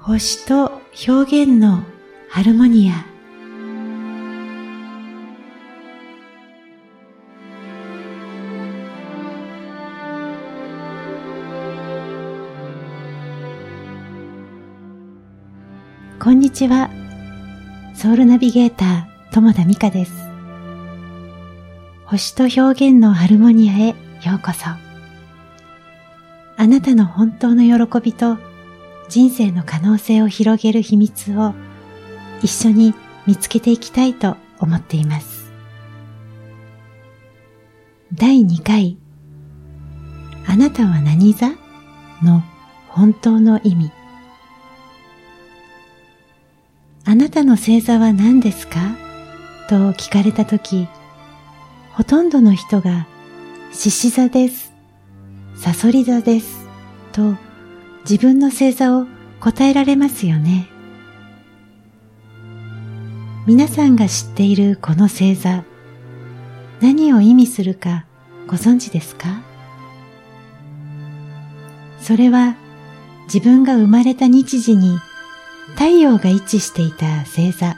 [0.00, 1.82] 星と表現の
[2.30, 3.04] ハルモニア
[16.18, 16.90] こんにちは。
[17.94, 20.12] ソウルナビゲーター、友田美香です。
[22.06, 23.94] 星と表現のハルモニアへよ
[24.36, 24.64] うこそ。
[26.56, 28.38] あなたの本当の喜びと
[29.08, 31.54] 人生の可能性を広げる秘密を
[32.42, 32.94] 一緒に
[33.26, 35.50] 見つけていきたいと思っています。
[38.14, 38.96] 第2回
[40.46, 41.50] あなたは何座？
[42.22, 42.42] の
[42.88, 43.92] 本当の意味。
[47.04, 48.96] あなたの星座は何ですか？
[49.68, 50.88] と聞かれたとき、
[51.92, 53.06] ほとんどの人が
[53.72, 54.72] 獅子座です、
[55.56, 56.66] サソリ座です
[57.12, 57.34] と
[58.08, 59.06] 自分の星座を
[59.38, 60.70] 答えられますよね。
[63.46, 65.62] 皆さんが知っているこの星座、
[66.80, 68.06] 何を意味するか
[68.46, 69.42] ご存知ですか？
[72.00, 72.56] それは
[73.24, 74.98] 自分が生まれた日時に
[75.74, 77.76] 太陽が位置していた星座、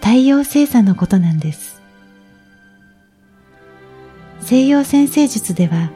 [0.00, 1.82] 太陽星座のことなんです。
[4.40, 5.90] 西洋先生術では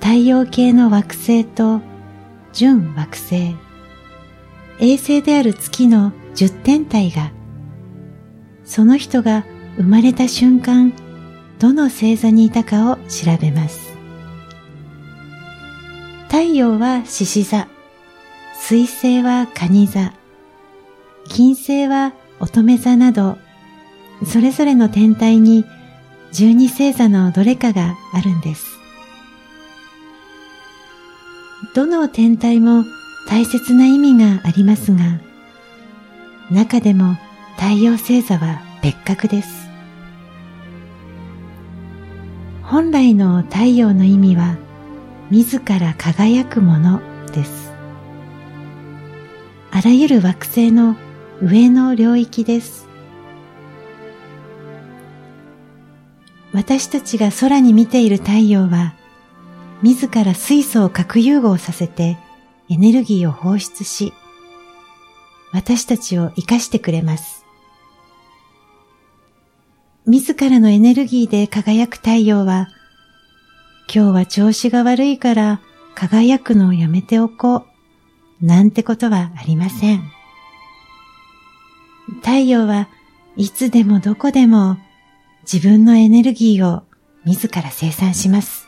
[0.00, 1.80] 太陽系の惑星と
[2.56, 3.54] 準惑星、
[4.80, 7.30] 衛星である月の十天体が、
[8.64, 9.44] その人が
[9.76, 10.94] 生まれた瞬間、
[11.58, 13.94] どの星座にいたかを調べます。
[16.28, 17.68] 太陽は獅子座、
[18.58, 20.14] 水星は蟹座、
[21.28, 23.36] 金星は乙女座など、
[24.24, 25.66] それぞれの天体に
[26.32, 28.75] 十二星座のどれかがあるんです。
[31.74, 32.84] どの天体も
[33.28, 35.20] 大切な意味がありますが、
[36.50, 37.16] 中でも
[37.56, 39.68] 太陽星座は別格です。
[42.62, 44.56] 本来の太陽の意味は、
[45.30, 47.00] 自ら輝くもの
[47.32, 47.72] です。
[49.70, 50.96] あらゆる惑星の
[51.42, 52.88] 上の領域です。
[56.52, 58.94] 私たちが空に見ている太陽は、
[59.86, 62.18] 自ら水素を核融合させて
[62.68, 64.12] エネルギーを放出し、
[65.52, 67.44] 私たちを生かしてくれます。
[70.04, 72.66] 自らのエネルギーで輝く太陽は、
[73.86, 75.60] 今日は調子が悪いから
[75.94, 77.64] 輝くのをやめておこ
[78.42, 80.02] う、なんてことはありません。
[82.22, 82.88] 太陽は
[83.36, 84.78] いつでもどこでも
[85.50, 86.82] 自分のエネルギーを
[87.24, 88.65] 自ら生産します。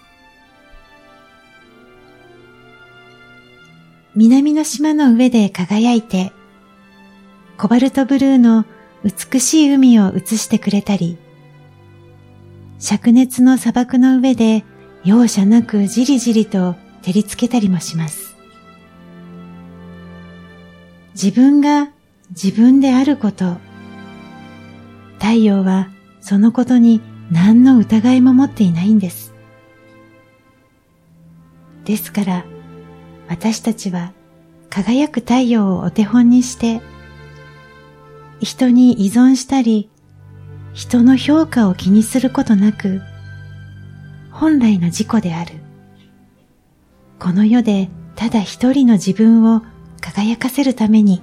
[4.15, 6.33] 南の島の上で輝いて、
[7.57, 8.65] コバルトブルーの
[9.05, 11.19] 美しい海を映してくれたり、
[12.79, 14.65] 灼熱の砂漠の上で
[15.05, 18.37] 容赦なくじりじりと照りつけたりもします。
[21.15, 21.91] 自分が
[22.31, 23.57] 自分であること、
[25.19, 25.89] 太陽は
[26.21, 29.35] そのことに何の疑いも持っていないんです。
[31.85, 32.45] ですから、
[33.29, 34.13] 私たちは
[34.71, 36.81] 輝く太陽をお手本にして、
[38.41, 39.91] 人に依存したり、
[40.73, 43.01] 人の評価を気にすることなく、
[44.31, 45.55] 本来の自己である。
[47.19, 49.63] この世でただ一人の自分を
[50.01, 51.21] 輝かせるために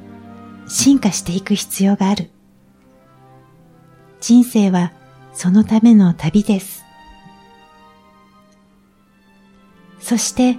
[0.68, 2.30] 進化していく必要がある。
[4.20, 4.92] 人生は
[5.34, 6.84] そのための旅です。
[10.00, 10.58] そして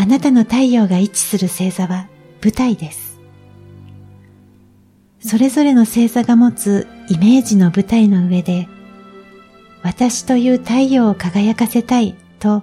[0.00, 2.08] あなたの太陽が位置する星座は
[2.42, 3.20] 舞台です。
[5.20, 8.66] それぞれの星座が持つイメージの舞台の上で、
[9.82, 12.62] 私という太陽を輝かせたいと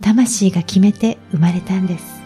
[0.00, 2.22] 魂が決めて生まれたんです。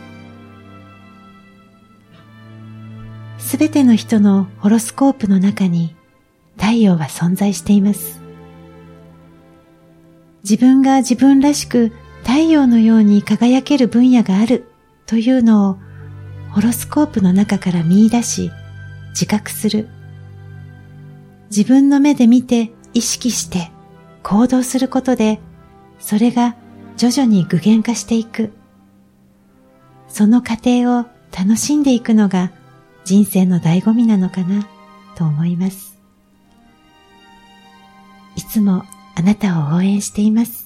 [3.39, 5.97] すべての人のホロスコープの中に
[6.59, 8.21] 太陽は存在しています。
[10.45, 11.91] 自分が自分らしく
[12.27, 14.67] 太陽のように輝ける分野がある
[15.07, 15.79] というのを
[16.51, 18.51] ホロスコープの中から見出し
[19.11, 19.89] 自覚する。
[21.51, 23.71] 自分の目で見て意識して
[24.25, 25.39] 行動することで
[26.01, 26.57] それが
[26.97, 28.53] 徐々に具現化していく。
[30.09, 32.51] その過程を楽しんでいくのが
[33.05, 34.67] 人生の醍醐味なのかな
[35.15, 35.97] と思います。
[38.35, 38.83] いつも
[39.15, 40.66] あなたを応援しています。